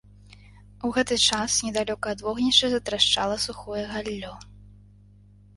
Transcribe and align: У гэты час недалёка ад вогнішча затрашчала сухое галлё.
У 0.87 0.89
гэты 0.95 1.17
час 1.29 1.57
недалёка 1.67 2.05
ад 2.17 2.25
вогнішча 2.29 2.71
затрашчала 2.71 3.35
сухое 3.45 3.83
галлё. 3.93 4.33